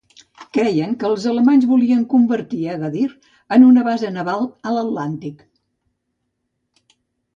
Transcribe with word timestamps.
Creien 0.57 0.93
que 1.01 1.05
els 1.09 1.25
alemanys 1.31 1.67
volien 1.73 2.01
convertir 2.15 2.63
Agadir 2.77 3.03
en 3.57 3.67
una 3.69 3.85
base 3.91 4.13
naval 4.17 4.49
a 4.71 4.77
l'Atlàntic. 4.79 5.45